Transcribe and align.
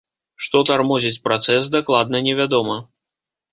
Што 0.45 0.61
тармозіць 0.69 1.19
працэс, 1.27 1.69
дакладна 1.77 2.25
невядома. 2.31 2.81